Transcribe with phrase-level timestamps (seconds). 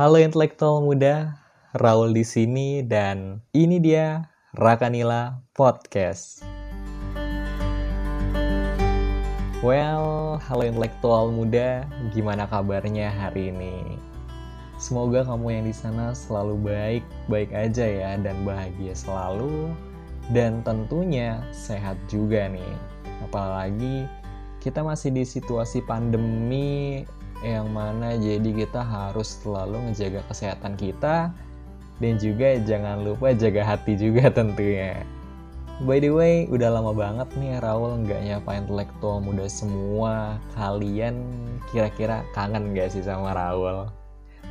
[0.00, 1.36] Halo intelektual muda,
[1.76, 6.40] Raul di sini dan ini dia Rakanila Podcast.
[9.60, 11.84] Well, halo intelektual muda,
[12.16, 14.00] gimana kabarnya hari ini?
[14.80, 19.68] Semoga kamu yang di sana selalu baik, baik aja ya dan bahagia selalu
[20.32, 22.72] dan tentunya sehat juga nih.
[23.28, 24.08] Apalagi
[24.64, 27.04] kita masih di situasi pandemi
[27.40, 31.32] yang mana jadi kita harus selalu ngejaga kesehatan kita
[32.00, 35.04] dan juga jangan lupa jaga hati juga tentunya.
[35.80, 40.36] By the way, udah lama banget nih Raul nggak nyapa intelektual muda semua.
[40.52, 41.24] Kalian
[41.72, 43.88] kira-kira kangen gak sih sama Raul?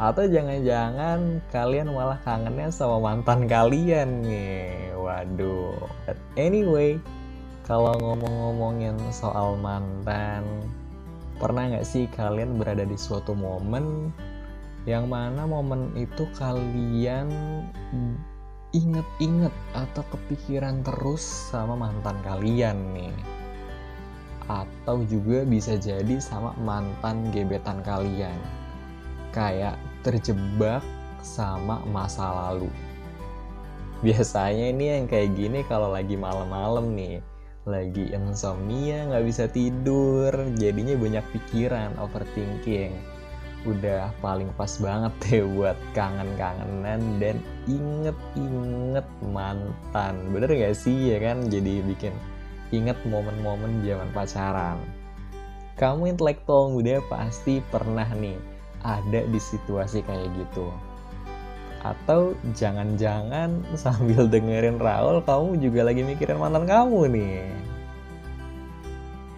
[0.02, 4.90] Atau jangan-jangan kalian malah kangennya sama mantan kalian nih?
[4.98, 5.78] Waduh.
[6.10, 6.98] But anyway,
[7.62, 10.42] kalau ngomong-ngomongin soal mantan,
[11.40, 14.12] pernah nggak sih kalian berada di suatu momen
[14.84, 17.28] yang mana momen itu kalian
[18.76, 23.16] inget-inget atau kepikiran terus sama mantan kalian nih?
[24.50, 28.38] Atau juga bisa jadi sama mantan gebetan kalian.
[29.32, 30.82] Kayak terjebak
[31.22, 32.72] sama masa lalu.
[34.00, 37.20] Biasanya ini yang kayak gini kalau lagi malam-malam nih
[37.70, 40.34] lagi insomnia nggak bisa tidur.
[40.58, 42.98] Jadinya banyak pikiran overthinking.
[43.70, 47.38] Udah paling pas banget deh buat kangen-kangenan dan
[47.70, 50.16] inget-inget mantan.
[50.34, 51.46] Bener gak sih ya kan?
[51.48, 52.16] Jadi bikin
[52.74, 54.82] inget momen-momen zaman pacaran.
[55.78, 58.36] Kamu intelektual muda pasti pernah nih
[58.84, 60.72] ada di situasi kayak gitu
[61.80, 67.48] atau jangan-jangan sambil dengerin Raul kamu juga lagi mikirin mantan kamu nih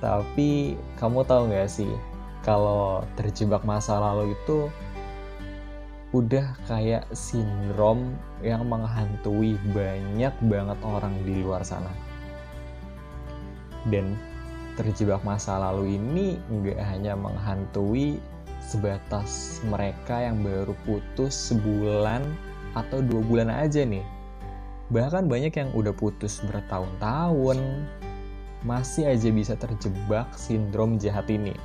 [0.02, 1.94] tapi kamu tahu nggak sih
[2.42, 4.66] kalau terjebak masa lalu itu
[6.11, 11.94] udah kayak sindrom yang menghantui banyak banget orang di luar sana.
[13.88, 14.20] Dan
[14.76, 18.20] terjebak masa lalu ini nggak hanya menghantui
[18.61, 22.22] sebatas mereka yang baru putus sebulan
[22.77, 24.05] atau dua bulan aja nih.
[24.92, 27.60] Bahkan banyak yang udah putus bertahun-tahun,
[28.61, 31.55] masih aja bisa terjebak sindrom jahat ini.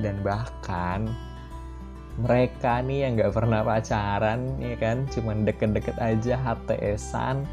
[0.00, 1.10] Dan bahkan
[2.16, 5.04] mereka nih yang nggak pernah pacaran ya kan?
[5.12, 7.44] Cuman deket-deket aja HTSan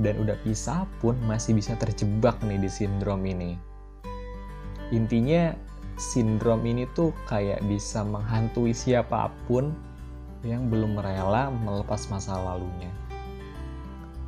[0.00, 3.60] dan udah pisah pun masih bisa terjebak nih di sindrom ini.
[4.90, 5.54] Intinya
[6.00, 9.76] sindrom ini tuh kayak bisa menghantui siapa pun
[10.40, 12.88] yang belum rela melepas masa lalunya.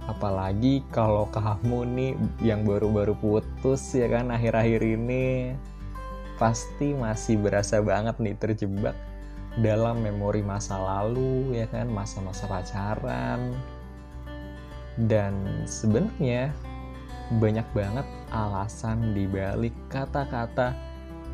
[0.04, 2.12] Apalagi kalau kamu nih
[2.44, 5.56] yang baru-baru putus ya kan akhir-akhir ini
[6.36, 8.98] pasti masih berasa banget nih terjebak
[9.62, 13.56] dalam memori masa lalu ya kan masa-masa pacaran.
[15.00, 16.52] Dan sebenarnya
[17.40, 20.91] banyak banget alasan dibalik kata-kata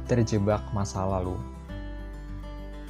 [0.09, 1.37] terjebak masa lalu.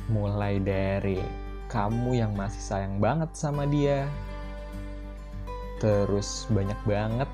[0.08, 1.20] Mulai dari
[1.68, 4.08] kamu yang masih sayang banget sama dia
[5.78, 7.30] terus banyak banget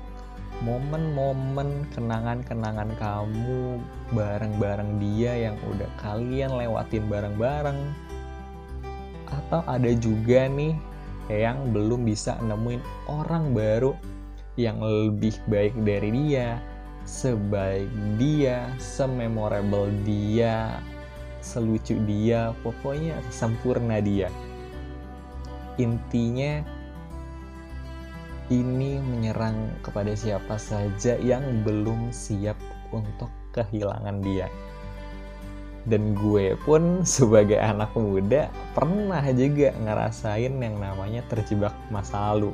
[0.63, 3.81] momen-momen kenangan-kenangan kamu
[4.15, 7.79] bareng-bareng dia yang udah kalian lewatin bareng-bareng.
[9.27, 10.77] Atau ada juga nih
[11.27, 12.79] yang belum bisa nemuin
[13.09, 13.97] orang baru
[14.55, 16.61] yang lebih baik dari dia
[17.05, 20.81] sebaik dia sememorable dia
[21.39, 24.27] selucu dia pokoknya sempurna dia
[25.77, 26.65] intinya
[28.53, 32.57] ini menyerang kepada siapa saja yang belum siap
[32.93, 34.45] untuk kehilangan dia.
[35.85, 42.53] Dan gue pun sebagai anak muda pernah juga ngerasain yang namanya terjebak masa lalu.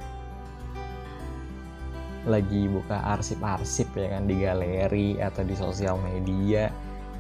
[2.22, 6.70] Lagi buka arsip-arsip ya kan di galeri atau di sosial media,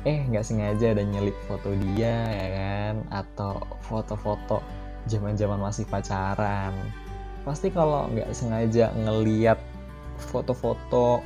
[0.05, 2.95] eh nggak sengaja ada nyelip foto dia ya kan?
[3.09, 4.61] Atau foto-foto
[5.09, 6.73] zaman-zaman masih pacaran.
[7.41, 9.57] Pasti kalau nggak sengaja ngeliat
[10.29, 11.25] foto-foto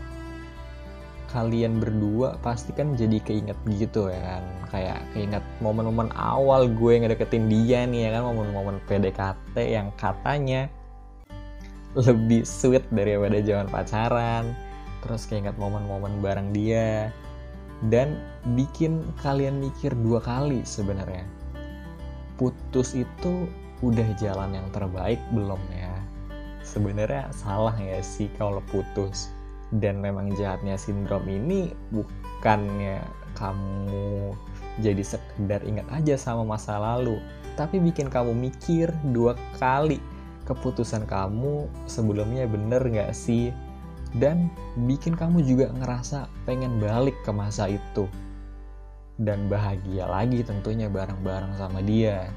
[1.36, 4.44] kalian berdua pasti kan jadi keinget gitu ya kan?
[4.72, 8.24] Kayak keinget momen-momen awal gue ngedeketin dia nih ya kan?
[8.32, 10.72] Momen-momen PDKT yang katanya
[11.96, 14.52] lebih sweet daripada zaman pacaran.
[15.02, 17.10] Terus keinget momen-momen bareng dia.
[17.92, 18.20] Dan
[18.56, 21.28] bikin kalian mikir dua kali sebenarnya.
[22.36, 23.48] Putus itu
[23.84, 25.96] udah jalan yang terbaik belum ya?
[26.64, 29.32] Sebenarnya salah ya sih kalau putus.
[29.76, 33.04] Dan memang jahatnya sindrom ini bukannya
[33.36, 34.32] kamu
[34.80, 37.20] jadi sekedar ingat aja sama masa lalu,
[37.60, 40.00] tapi bikin kamu mikir dua kali
[40.46, 43.50] keputusan kamu sebelumnya bener gak sih?
[44.16, 44.48] Dan
[44.88, 48.08] bikin kamu juga ngerasa pengen balik ke masa itu.
[49.20, 52.32] Dan bahagia lagi tentunya bareng-bareng sama dia.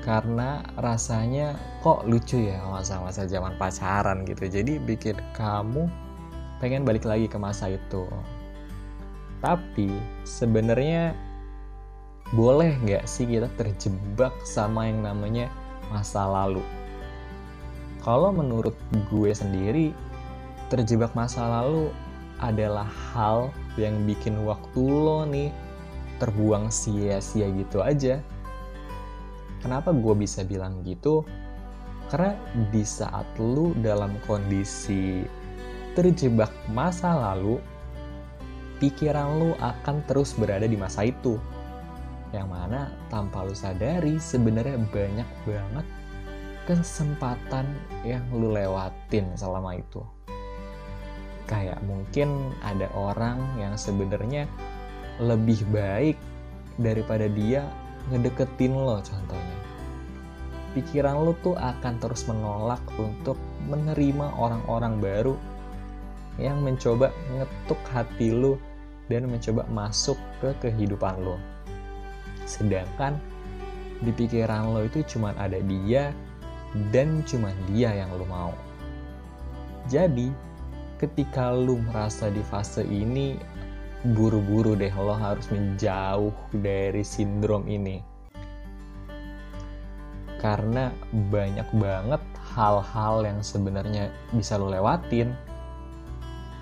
[0.00, 1.52] Karena rasanya
[1.84, 4.48] kok lucu ya masa-masa zaman pacaran gitu.
[4.48, 5.84] Jadi bikin kamu
[6.64, 8.08] pengen balik lagi ke masa itu.
[9.44, 9.92] Tapi
[10.24, 11.12] sebenarnya
[12.36, 15.48] boleh nggak sih kita terjebak sama yang namanya
[15.88, 16.60] masa lalu?
[18.04, 18.76] Kalau menurut
[19.08, 19.96] gue sendiri,
[20.68, 21.88] terjebak masa lalu
[22.38, 25.50] adalah hal yang bikin waktu lo nih
[26.22, 28.22] terbuang sia-sia gitu aja.
[29.58, 31.26] Kenapa gue bisa bilang gitu?
[32.08, 32.36] Karena
[32.70, 35.26] di saat lu dalam kondisi
[35.98, 37.58] terjebak masa lalu,
[38.78, 41.36] pikiran lu akan terus berada di masa itu.
[42.28, 45.86] Yang mana tanpa lu sadari sebenarnya banyak banget
[46.68, 47.64] kesempatan
[48.04, 50.04] yang lu lewatin selama itu.
[51.48, 54.44] Kayak mungkin ada orang yang sebenarnya
[55.16, 56.20] lebih baik
[56.76, 57.64] daripada dia
[58.12, 59.58] ngedeketin lo contohnya.
[60.76, 65.34] Pikiran lo tuh akan terus menolak untuk menerima orang-orang baru
[66.36, 68.60] yang mencoba ngetuk hati lo
[69.08, 71.40] dan mencoba masuk ke kehidupan lo.
[72.48, 73.20] Sedangkan
[74.00, 76.16] di pikiran lo itu cuma ada dia
[76.88, 78.56] dan cuma dia yang lo mau.
[79.92, 80.32] Jadi,
[80.96, 83.36] ketika lo merasa di fase ini,
[84.16, 88.00] buru-buru deh lo harus menjauh dari sindrom ini.
[90.40, 92.22] Karena banyak banget
[92.56, 95.34] hal-hal yang sebenarnya bisa lo lewatin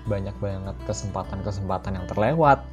[0.07, 2.63] banyak banget kesempatan-kesempatan yang terlewat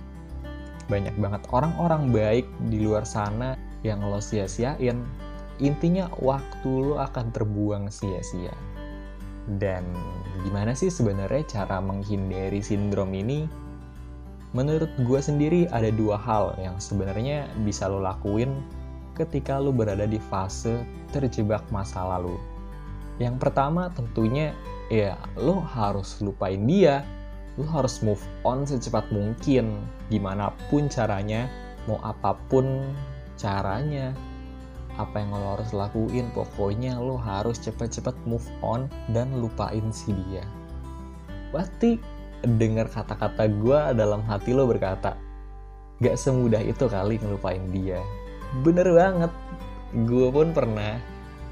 [0.89, 5.05] banyak banget orang-orang baik di luar sana yang lo sia-siain.
[5.63, 8.53] Intinya waktu lo akan terbuang sia-sia.
[9.45, 9.85] Dan
[10.43, 13.47] gimana sih sebenarnya cara menghindari sindrom ini?
[14.55, 18.63] Menurut gue sendiri ada dua hal yang sebenarnya bisa lo lakuin
[19.15, 20.83] ketika lo berada di fase
[21.15, 22.35] terjebak masa lalu.
[23.23, 24.55] Yang pertama tentunya
[24.91, 27.07] ya lo harus lupain dia
[27.55, 29.79] lu harus move on secepat mungkin.
[30.11, 31.47] Gimana pun caranya
[31.87, 32.83] mau apa pun
[33.39, 34.15] caranya.
[34.95, 40.47] Apa yang lo harus lakuin pokoknya lo harus cepet-cepet move on dan lupain si dia.
[41.51, 41.99] Pasti
[42.47, 45.19] dengar kata-kata gue dalam hati lo berkata
[45.99, 47.99] gak semudah itu kali ngelupain dia.
[48.63, 49.33] Bener banget.
[50.07, 50.99] Gue pun pernah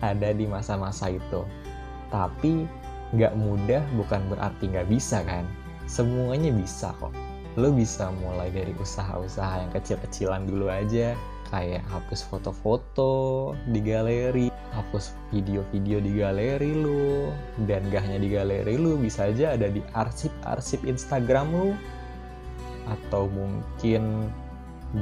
[0.02, 1.42] ada di masa-masa itu.
[2.14, 2.66] Tapi
[3.18, 5.46] gak mudah bukan berarti gak bisa kan
[5.92, 7.12] semuanya bisa kok.
[7.60, 11.12] Lo bisa mulai dari usaha-usaha yang kecil-kecilan dulu aja
[11.52, 17.28] kayak hapus foto-foto di galeri hapus video-video di galeri lo
[17.68, 21.76] dan gak hanya di galeri lo bisa aja ada di arsip-arsip Instagram lo
[22.88, 24.32] atau mungkin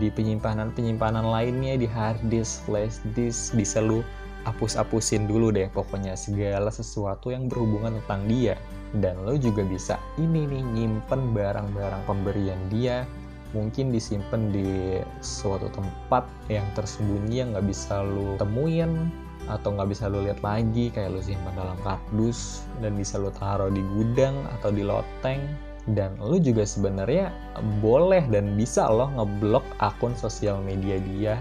[0.02, 4.02] di penyimpanan-penyimpanan lainnya di hard disk, flash disk bisa lo
[4.42, 8.58] hapus-hapusin dulu deh pokoknya segala sesuatu yang berhubungan tentang dia
[8.98, 13.06] dan lo juga bisa ini nih nyimpen barang-barang pemberian dia.
[13.50, 19.10] Mungkin disimpan di suatu tempat yang tersembunyi yang nggak bisa lo temuin
[19.50, 20.90] atau nggak bisa lo lihat lagi.
[20.90, 25.42] Kayak lo simpan dalam kardus dan bisa lo taruh di gudang atau di loteng.
[25.90, 27.34] Dan lo juga sebenarnya
[27.82, 31.34] boleh dan bisa lo ngeblok akun sosial media dia.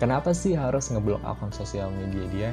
[0.00, 2.50] Kenapa sih harus ngeblok akun sosial media dia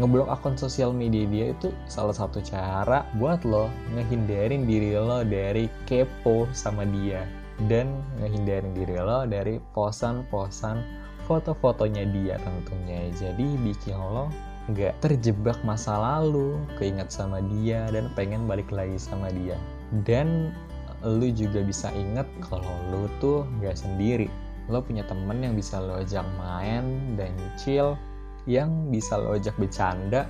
[0.00, 5.68] ngeblok akun sosial media dia itu salah satu cara buat lo ngehindarin diri lo dari
[5.84, 7.28] kepo sama dia.
[7.68, 10.80] Dan ngehindarin diri lo dari posan-posan
[11.28, 13.12] foto-fotonya dia tentunya.
[13.12, 14.32] Jadi bikin lo
[14.70, 19.60] nggak terjebak masa lalu keinget sama dia dan pengen balik lagi sama dia.
[20.08, 20.56] Dan
[21.04, 24.30] lu juga bisa inget kalau lu tuh nggak sendiri.
[24.70, 27.98] Lo punya temen yang bisa lo ajak main dan chill
[28.46, 30.26] yang bisa lo ajak bercanda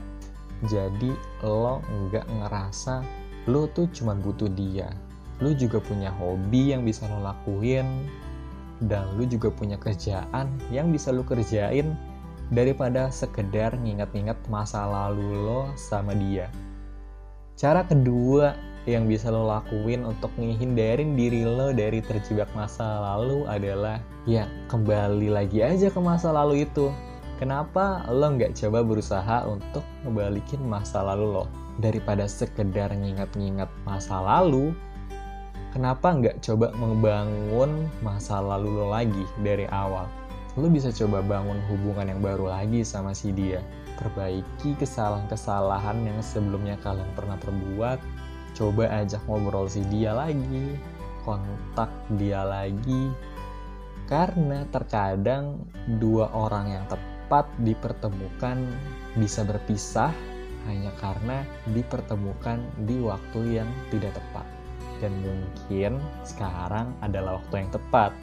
[0.62, 1.10] jadi
[1.42, 3.02] lo nggak ngerasa
[3.50, 4.94] lo tuh cuma butuh dia.
[5.42, 8.06] Lo juga punya hobi yang bisa lo lakuin
[8.78, 11.98] dan lo juga punya kerjaan yang bisa lo kerjain
[12.54, 16.46] daripada sekedar nginget-nginget masa lalu lo sama dia.
[17.58, 18.54] Cara kedua
[18.86, 23.98] yang bisa lo lakuin untuk menghindarin diri lo dari terjebak masa lalu adalah
[24.30, 26.94] ya kembali lagi aja ke masa lalu itu
[27.42, 31.50] Kenapa lo nggak coba berusaha untuk ngebalikin masa lalu lo?
[31.82, 34.70] Daripada sekedar nginget-nginget masa lalu,
[35.72, 40.04] Kenapa nggak coba membangun masa lalu lo lagi dari awal?
[40.60, 43.64] Lo bisa coba bangun hubungan yang baru lagi sama si dia.
[43.96, 47.98] Perbaiki kesalahan-kesalahan yang sebelumnya kalian pernah perbuat.
[48.52, 50.76] Coba ajak ngobrol si dia lagi,
[51.24, 51.88] kontak
[52.20, 53.08] dia lagi.
[54.04, 55.56] Karena terkadang
[55.96, 57.11] dua orang yang tepat
[57.64, 58.60] dipertemukan
[59.16, 60.12] bisa berpisah
[60.68, 64.46] hanya karena dipertemukan di waktu yang tidak tepat
[65.02, 68.14] dan mungkin sekarang adalah waktu yang tepat.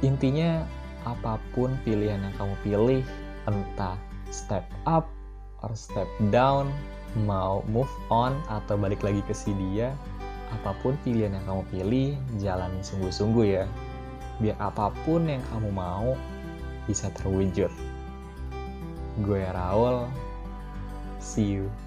[0.00, 0.64] Intinya,
[1.04, 3.02] apa pun pilihan yang kamu pilih,
[3.44, 4.00] entah
[4.32, 5.12] step up
[5.60, 6.72] or step down,
[7.28, 9.92] mau move on atau balik lagi ke si dia,
[10.56, 12.08] apa pun pilihan yang kamu pilih,
[12.40, 13.64] jalanin sungguh-sungguh ya.
[14.40, 16.16] Biar apa pun yang kamu mau
[16.88, 17.68] bisa terwujud.
[19.24, 20.12] Gue Raul,
[21.18, 21.85] see you.